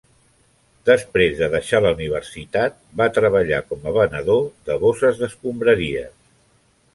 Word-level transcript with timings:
Després 0.89 1.35
de 1.41 1.49
deixar 1.55 1.81
la 1.85 1.91
Universitat 1.97 2.79
va 3.03 3.07
treballar 3.19 3.61
com 3.69 3.85
a 3.91 3.93
venedor 3.99 4.41
de 4.71 4.79
bosses 4.87 5.21
d'escombraries. 5.21 6.11